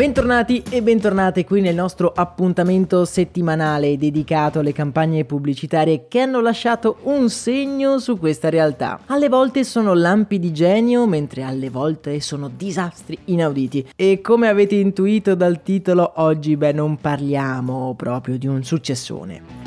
Bentornati 0.00 0.62
e 0.70 0.82
bentornate 0.82 1.44
qui 1.44 1.60
nel 1.60 1.74
nostro 1.74 2.10
appuntamento 2.16 3.04
settimanale 3.04 3.98
dedicato 3.98 4.60
alle 4.60 4.72
campagne 4.72 5.26
pubblicitarie 5.26 6.08
che 6.08 6.20
hanno 6.20 6.40
lasciato 6.40 7.00
un 7.02 7.28
segno 7.28 7.98
su 7.98 8.18
questa 8.18 8.48
realtà. 8.48 9.00
Alle 9.08 9.28
volte 9.28 9.62
sono 9.62 9.92
lampi 9.92 10.38
di 10.38 10.54
genio, 10.54 11.06
mentre 11.06 11.42
alle 11.42 11.68
volte 11.68 12.18
sono 12.20 12.48
disastri 12.48 13.18
inauditi. 13.26 13.90
E 13.94 14.22
come 14.22 14.48
avete 14.48 14.76
intuito 14.76 15.34
dal 15.34 15.62
titolo, 15.62 16.12
oggi 16.16 16.56
beh 16.56 16.72
non 16.72 16.96
parliamo 16.96 17.92
proprio 17.94 18.38
di 18.38 18.46
un 18.46 18.64
successone. 18.64 19.59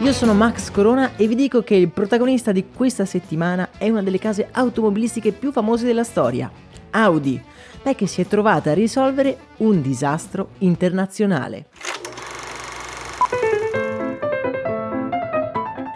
Io 0.00 0.12
sono 0.12 0.32
Max 0.32 0.70
Corona 0.70 1.16
e 1.16 1.26
vi 1.26 1.34
dico 1.34 1.64
che 1.64 1.74
il 1.74 1.88
protagonista 1.88 2.52
di 2.52 2.66
questa 2.72 3.04
settimana 3.04 3.70
è 3.78 3.88
una 3.88 4.00
delle 4.00 4.20
case 4.20 4.46
automobilistiche 4.52 5.32
più 5.32 5.50
famose 5.50 5.86
della 5.86 6.04
storia, 6.04 6.48
Audi, 6.90 7.42
lei 7.82 7.96
che 7.96 8.06
si 8.06 8.20
è 8.20 8.26
trovata 8.28 8.70
a 8.70 8.74
risolvere 8.74 9.36
un 9.56 9.82
disastro 9.82 10.50
internazionale. 10.58 11.66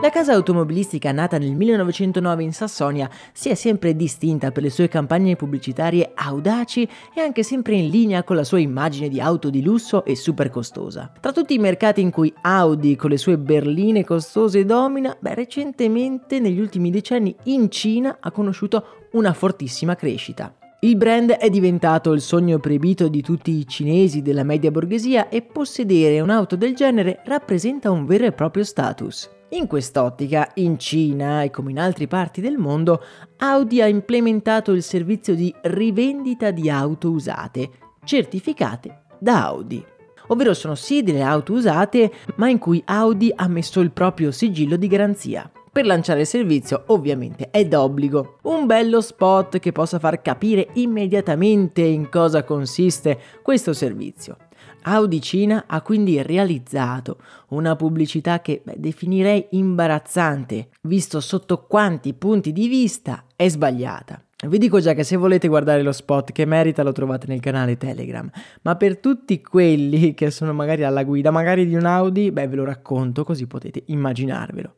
La 0.00 0.10
casa 0.10 0.32
automobilistica 0.32 1.10
nata 1.10 1.38
nel 1.38 1.56
1909 1.56 2.44
in 2.44 2.52
Sassonia 2.52 3.10
si 3.32 3.48
è 3.48 3.56
sempre 3.56 3.96
distinta 3.96 4.52
per 4.52 4.62
le 4.62 4.70
sue 4.70 4.86
campagne 4.86 5.34
pubblicitarie 5.34 6.12
audaci 6.14 6.88
e 7.12 7.20
anche 7.20 7.42
sempre 7.42 7.74
in 7.74 7.88
linea 7.88 8.22
con 8.22 8.36
la 8.36 8.44
sua 8.44 8.60
immagine 8.60 9.08
di 9.08 9.20
auto 9.20 9.50
di 9.50 9.60
lusso 9.60 10.04
e 10.04 10.14
super 10.14 10.50
costosa. 10.50 11.10
Tra 11.18 11.32
tutti 11.32 11.54
i 11.54 11.58
mercati 11.58 12.00
in 12.00 12.12
cui 12.12 12.32
Audi 12.42 12.94
con 12.94 13.10
le 13.10 13.16
sue 13.16 13.38
berline 13.38 14.04
costose 14.04 14.64
domina, 14.64 15.16
beh, 15.18 15.34
recentemente 15.34 16.38
negli 16.38 16.60
ultimi 16.60 16.90
decenni 16.90 17.34
in 17.44 17.68
Cina 17.68 18.18
ha 18.20 18.30
conosciuto 18.30 19.08
una 19.12 19.32
fortissima 19.32 19.96
crescita. 19.96 20.54
Il 20.80 20.94
brand 20.94 21.32
è 21.32 21.50
diventato 21.50 22.12
il 22.12 22.20
sogno 22.20 22.60
proibito 22.60 23.08
di 23.08 23.20
tutti 23.20 23.50
i 23.50 23.66
cinesi 23.66 24.22
della 24.22 24.44
media 24.44 24.70
borghesia 24.70 25.28
e 25.28 25.42
possedere 25.42 26.20
un'auto 26.20 26.54
del 26.54 26.76
genere 26.76 27.20
rappresenta 27.24 27.90
un 27.90 28.06
vero 28.06 28.26
e 28.26 28.32
proprio 28.32 28.62
status. 28.62 29.28
In 29.50 29.66
quest'ottica, 29.66 30.50
in 30.56 30.78
Cina 30.78 31.42
e 31.42 31.48
come 31.48 31.70
in 31.70 31.78
altre 31.78 32.06
parti 32.06 32.42
del 32.42 32.58
mondo, 32.58 33.02
Audi 33.38 33.80
ha 33.80 33.86
implementato 33.86 34.72
il 34.72 34.82
servizio 34.82 35.34
di 35.34 35.54
rivendita 35.62 36.50
di 36.50 36.68
auto 36.68 37.10
usate, 37.10 37.70
certificate 38.04 39.04
da 39.18 39.46
Audi. 39.46 39.82
Ovvero 40.26 40.52
sono 40.52 40.74
sì 40.74 41.02
delle 41.02 41.22
auto 41.22 41.54
usate, 41.54 42.12
ma 42.36 42.50
in 42.50 42.58
cui 42.58 42.82
Audi 42.84 43.32
ha 43.34 43.48
messo 43.48 43.80
il 43.80 43.90
proprio 43.90 44.32
sigillo 44.32 44.76
di 44.76 44.86
garanzia. 44.86 45.50
Per 45.72 45.86
lanciare 45.86 46.20
il 46.20 46.26
servizio 46.26 46.82
ovviamente 46.88 47.48
è 47.50 47.64
d'obbligo 47.64 48.40
un 48.42 48.66
bello 48.66 49.00
spot 49.00 49.58
che 49.60 49.72
possa 49.72 49.98
far 49.98 50.20
capire 50.20 50.68
immediatamente 50.74 51.80
in 51.80 52.10
cosa 52.10 52.44
consiste 52.44 53.18
questo 53.42 53.72
servizio. 53.72 54.36
Audicina 54.82 55.64
ha 55.66 55.82
quindi 55.82 56.22
realizzato 56.22 57.18
una 57.48 57.76
pubblicità 57.76 58.40
che 58.40 58.62
beh, 58.64 58.76
definirei 58.78 59.48
imbarazzante, 59.50 60.68
visto 60.82 61.20
sotto 61.20 61.66
quanti 61.66 62.14
punti 62.14 62.52
di 62.52 62.68
vista 62.68 63.24
è 63.36 63.48
sbagliata. 63.48 64.22
Vi 64.46 64.56
dico 64.56 64.78
già 64.78 64.94
che 64.94 65.02
se 65.02 65.16
volete 65.16 65.48
guardare 65.48 65.82
lo 65.82 65.90
spot 65.90 66.30
che 66.30 66.44
merita 66.44 66.84
lo 66.84 66.92
trovate 66.92 67.26
nel 67.26 67.40
canale 67.40 67.76
Telegram, 67.76 68.30
ma 68.62 68.76
per 68.76 68.98
tutti 68.98 69.42
quelli 69.42 70.14
che 70.14 70.30
sono 70.30 70.52
magari 70.52 70.84
alla 70.84 71.02
guida, 71.02 71.32
magari 71.32 71.66
di 71.66 71.74
un 71.74 71.84
Audi, 71.84 72.30
beh 72.30 72.46
ve 72.46 72.56
lo 72.56 72.64
racconto 72.64 73.24
così 73.24 73.48
potete 73.48 73.82
immaginarvelo. 73.86 74.74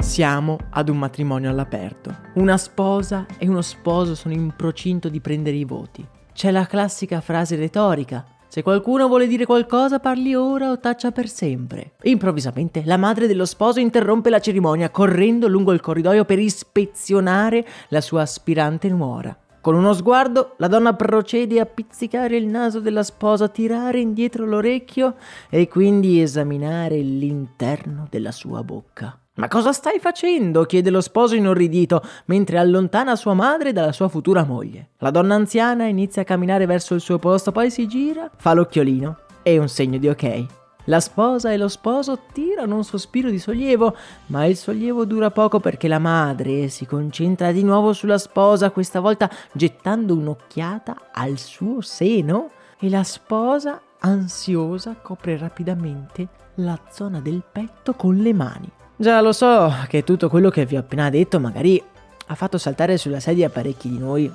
Siamo 0.00 0.56
ad 0.70 0.88
un 0.88 0.96
matrimonio 0.96 1.50
all'aperto. 1.50 2.16
Una 2.36 2.56
sposa 2.56 3.26
e 3.36 3.46
uno 3.46 3.60
sposo 3.60 4.14
sono 4.14 4.32
in 4.32 4.54
procinto 4.56 5.10
di 5.10 5.20
prendere 5.20 5.56
i 5.56 5.64
voti. 5.64 6.16
C'è 6.38 6.52
la 6.52 6.66
classica 6.66 7.20
frase 7.20 7.56
retorica. 7.56 8.24
Se 8.46 8.62
qualcuno 8.62 9.08
vuole 9.08 9.26
dire 9.26 9.44
qualcosa, 9.44 9.98
parli 9.98 10.36
ora 10.36 10.70
o 10.70 10.78
taccia 10.78 11.10
per 11.10 11.28
sempre. 11.28 11.94
Improvvisamente 12.04 12.82
la 12.84 12.96
madre 12.96 13.26
dello 13.26 13.44
sposo 13.44 13.80
interrompe 13.80 14.30
la 14.30 14.38
cerimonia 14.38 14.88
correndo 14.90 15.48
lungo 15.48 15.72
il 15.72 15.80
corridoio 15.80 16.24
per 16.24 16.38
ispezionare 16.38 17.66
la 17.88 18.00
sua 18.00 18.22
aspirante 18.22 18.88
nuora. 18.88 19.36
Con 19.68 19.76
uno 19.76 19.92
sguardo 19.92 20.54
la 20.56 20.66
donna 20.66 20.94
procede 20.94 21.60
a 21.60 21.66
pizzicare 21.66 22.38
il 22.38 22.46
naso 22.46 22.80
della 22.80 23.02
sposa, 23.02 23.48
tirare 23.48 24.00
indietro 24.00 24.46
l'orecchio 24.46 25.16
e 25.50 25.68
quindi 25.68 26.22
esaminare 26.22 26.96
l'interno 27.00 28.06
della 28.08 28.32
sua 28.32 28.62
bocca. 28.64 29.20
Ma 29.34 29.46
cosa 29.48 29.74
stai 29.74 29.98
facendo? 29.98 30.64
chiede 30.64 30.88
lo 30.88 31.02
sposo 31.02 31.34
inorridito, 31.34 32.00
mentre 32.28 32.56
allontana 32.56 33.14
sua 33.14 33.34
madre 33.34 33.74
dalla 33.74 33.92
sua 33.92 34.08
futura 34.08 34.42
moglie. 34.42 34.92
La 35.00 35.10
donna 35.10 35.34
anziana 35.34 35.84
inizia 35.84 36.22
a 36.22 36.24
camminare 36.24 36.64
verso 36.64 36.94
il 36.94 37.02
suo 37.02 37.18
posto, 37.18 37.52
poi 37.52 37.70
si 37.70 37.86
gira, 37.86 38.30
fa 38.38 38.54
l'occhiolino 38.54 39.18
e 39.42 39.58
un 39.58 39.68
segno 39.68 39.98
di 39.98 40.08
ok. 40.08 40.46
La 40.88 41.00
sposa 41.00 41.52
e 41.52 41.58
lo 41.58 41.68
sposo 41.68 42.18
tirano 42.32 42.76
un 42.76 42.82
sospiro 42.82 43.28
di 43.28 43.38
sollievo, 43.38 43.94
ma 44.26 44.46
il 44.46 44.56
sollievo 44.56 45.04
dura 45.04 45.30
poco 45.30 45.60
perché 45.60 45.86
la 45.86 45.98
madre 45.98 46.68
si 46.68 46.86
concentra 46.86 47.52
di 47.52 47.62
nuovo 47.62 47.92
sulla 47.92 48.16
sposa, 48.16 48.70
questa 48.70 49.00
volta 49.00 49.30
gettando 49.52 50.14
un'occhiata 50.14 51.10
al 51.12 51.36
suo 51.36 51.82
seno, 51.82 52.50
e 52.80 52.88
la 52.88 53.02
sposa, 53.02 53.82
ansiosa, 53.98 54.94
copre 54.94 55.36
rapidamente 55.36 56.28
la 56.56 56.78
zona 56.90 57.20
del 57.20 57.42
petto 57.52 57.92
con 57.92 58.16
le 58.16 58.32
mani. 58.32 58.70
Già 58.96 59.20
lo 59.20 59.32
so 59.32 59.70
che 59.88 60.04
tutto 60.04 60.30
quello 60.30 60.48
che 60.48 60.64
vi 60.64 60.76
ho 60.76 60.80
appena 60.80 61.10
detto 61.10 61.38
magari 61.38 61.82
ha 62.28 62.34
fatto 62.34 62.56
saltare 62.56 62.96
sulla 62.96 63.20
sedia 63.20 63.50
parecchi 63.50 63.90
di 63.90 63.98
noi, 63.98 64.32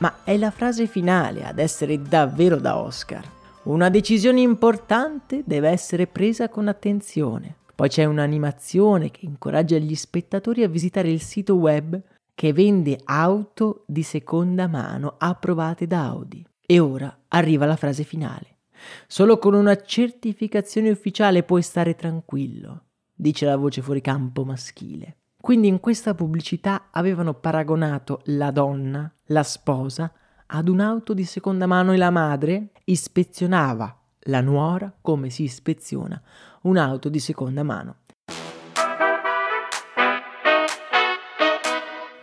ma 0.00 0.16
è 0.22 0.36
la 0.36 0.50
frase 0.50 0.86
finale 0.86 1.46
ad 1.46 1.58
essere 1.58 2.02
davvero 2.02 2.56
da 2.56 2.76
Oscar. 2.76 3.22
Una 3.64 3.88
decisione 3.88 4.40
importante 4.40 5.42
deve 5.46 5.68
essere 5.68 6.06
presa 6.06 6.48
con 6.48 6.68
attenzione. 6.68 7.56
Poi 7.74 7.88
c'è 7.88 8.04
un'animazione 8.04 9.10
che 9.10 9.24
incoraggia 9.26 9.78
gli 9.78 9.94
spettatori 9.94 10.62
a 10.62 10.68
visitare 10.68 11.10
il 11.10 11.20
sito 11.20 11.54
web 11.54 12.00
che 12.34 12.52
vende 12.52 13.00
auto 13.04 13.84
di 13.86 14.02
seconda 14.02 14.68
mano 14.68 15.14
approvate 15.18 15.86
da 15.86 16.04
Audi. 16.06 16.44
E 16.66 16.78
ora 16.78 17.24
arriva 17.28 17.66
la 17.66 17.76
frase 17.76 18.04
finale. 18.04 18.58
Solo 19.06 19.38
con 19.38 19.54
una 19.54 19.76
certificazione 19.76 20.90
ufficiale 20.90 21.42
puoi 21.42 21.62
stare 21.62 21.94
tranquillo 21.94 22.84
dice 23.14 23.46
la 23.46 23.56
voce 23.56 23.80
fuori 23.80 24.00
campo 24.00 24.44
maschile. 24.44 25.18
Quindi 25.40 25.68
in 25.68 25.80
questa 25.80 26.14
pubblicità 26.14 26.88
avevano 26.90 27.34
paragonato 27.34 28.22
la 28.24 28.50
donna, 28.50 29.12
la 29.26 29.42
sposa, 29.42 30.12
ad 30.46 30.68
un'auto 30.68 31.14
di 31.14 31.24
seconda 31.24 31.66
mano 31.66 31.92
e 31.92 31.96
la 31.96 32.10
madre 32.10 32.70
ispezionava 32.84 33.96
la 34.26 34.40
nuora 34.40 34.92
come 35.00 35.30
si 35.30 35.42
ispeziona 35.44 36.20
un'auto 36.62 37.08
di 37.08 37.18
seconda 37.18 37.62
mano. 37.62 37.96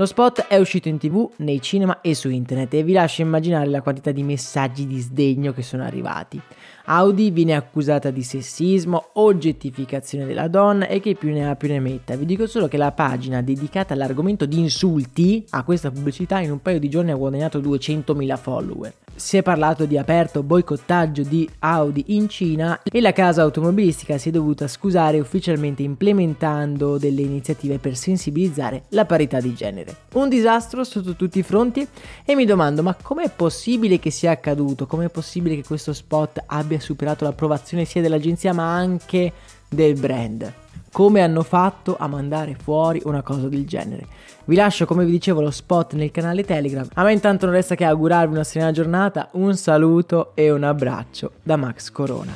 Lo 0.00 0.06
spot 0.06 0.46
è 0.46 0.56
uscito 0.56 0.88
in 0.88 0.96
tv, 0.96 1.28
nei 1.36 1.60
cinema 1.60 2.00
e 2.00 2.14
su 2.14 2.30
internet 2.30 2.72
e 2.72 2.82
vi 2.82 2.92
lascio 2.92 3.20
immaginare 3.20 3.68
la 3.68 3.82
quantità 3.82 4.12
di 4.12 4.22
messaggi 4.22 4.86
di 4.86 4.98
sdegno 4.98 5.52
che 5.52 5.60
sono 5.60 5.84
arrivati. 5.84 6.40
Audi 6.86 7.30
viene 7.30 7.54
accusata 7.54 8.10
di 8.10 8.22
sessismo, 8.22 9.10
oggettificazione 9.12 10.24
della 10.24 10.48
donna 10.48 10.86
e 10.86 11.00
che 11.00 11.16
più 11.16 11.30
ne 11.32 11.46
ha 11.46 11.54
più 11.54 11.68
ne 11.68 11.80
metta. 11.80 12.16
Vi 12.16 12.24
dico 12.24 12.46
solo 12.46 12.66
che 12.66 12.78
la 12.78 12.92
pagina 12.92 13.42
dedicata 13.42 13.92
all'argomento 13.92 14.46
di 14.46 14.58
insulti 14.58 15.44
a 15.50 15.64
questa 15.64 15.90
pubblicità 15.90 16.40
in 16.40 16.52
un 16.52 16.62
paio 16.62 16.78
di 16.78 16.88
giorni 16.88 17.10
ha 17.10 17.16
guadagnato 17.16 17.58
200.000 17.60 18.38
follower 18.38 18.92
si 19.20 19.36
è 19.36 19.42
parlato 19.42 19.84
di 19.84 19.98
aperto 19.98 20.42
boicottaggio 20.42 21.22
di 21.22 21.48
Audi 21.58 22.04
in 22.08 22.28
Cina 22.28 22.80
e 22.82 23.00
la 23.02 23.12
casa 23.12 23.42
automobilistica 23.42 24.16
si 24.16 24.30
è 24.30 24.32
dovuta 24.32 24.66
scusare 24.66 25.20
ufficialmente 25.20 25.82
implementando 25.82 26.96
delle 26.96 27.20
iniziative 27.20 27.78
per 27.78 27.96
sensibilizzare 27.96 28.84
la 28.88 29.04
parità 29.04 29.38
di 29.38 29.54
genere. 29.54 29.94
Un 30.14 30.30
disastro 30.30 30.84
sotto 30.84 31.14
tutti 31.14 31.38
i 31.38 31.42
fronti 31.42 31.86
e 32.24 32.34
mi 32.34 32.46
domando 32.46 32.82
ma 32.82 32.96
com'è 33.00 33.30
possibile 33.30 33.98
che 33.98 34.10
sia 34.10 34.30
accaduto? 34.30 34.86
Com'è 34.86 35.10
possibile 35.10 35.54
che 35.54 35.64
questo 35.64 35.92
spot 35.92 36.42
abbia 36.46 36.80
superato 36.80 37.24
l'approvazione 37.24 37.84
sia 37.84 38.00
dell'agenzia 38.00 38.54
ma 38.54 38.74
anche 38.74 39.32
del 39.68 40.00
brand? 40.00 40.69
Come 40.92 41.20
hanno 41.20 41.42
fatto 41.42 41.96
a 41.98 42.06
mandare 42.06 42.56
fuori 42.60 43.00
una 43.04 43.22
cosa 43.22 43.48
del 43.48 43.66
genere. 43.66 44.06
Vi 44.44 44.56
lascio, 44.56 44.86
come 44.86 45.04
vi 45.04 45.12
dicevo, 45.12 45.40
lo 45.40 45.50
spot 45.50 45.94
nel 45.94 46.10
canale 46.10 46.44
Telegram. 46.44 46.86
A 46.94 47.04
me 47.04 47.12
intanto 47.12 47.46
non 47.46 47.54
resta 47.54 47.74
che 47.74 47.84
augurarvi 47.84 48.34
una 48.34 48.44
serena 48.44 48.72
giornata, 48.72 49.28
un 49.32 49.56
saluto 49.56 50.32
e 50.34 50.50
un 50.50 50.64
abbraccio 50.64 51.32
da 51.42 51.56
Max 51.56 51.90
Corona. 51.90 52.32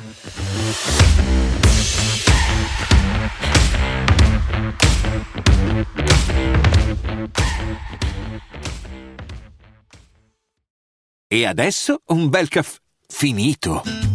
E 11.27 11.45
adesso 11.45 11.99
un 12.07 12.29
bel 12.29 12.47
caffè 12.47 12.79
finito. 13.07 14.14